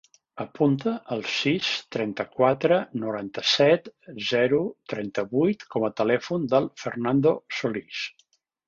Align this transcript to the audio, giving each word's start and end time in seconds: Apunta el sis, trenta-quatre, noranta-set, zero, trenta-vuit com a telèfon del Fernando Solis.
Apunta 0.43 0.93
el 1.15 1.19
sis, 1.33 1.69
trenta-quatre, 1.97 2.79
noranta-set, 3.03 3.93
zero, 4.33 4.63
trenta-vuit 4.95 5.69
com 5.77 5.89
a 5.91 5.95
telèfon 6.03 6.53
del 6.57 6.73
Fernando 6.87 7.39
Solis. 7.63 8.07